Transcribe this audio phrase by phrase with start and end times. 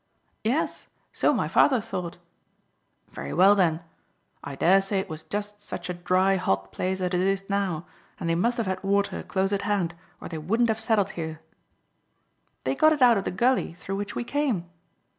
[0.43, 2.17] "Yes; so my father thought."
[3.11, 3.81] "Very well, then;
[4.43, 7.85] I dare say it was just such a dry, hot place as it is now,
[8.19, 11.39] and they must have had water close at hand, or they wouldn't have settled here."
[12.63, 14.65] "They got it out of the gully through which we came."